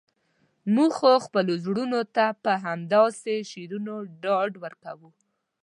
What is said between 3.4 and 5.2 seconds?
شعرونو ډاډ ورکوو.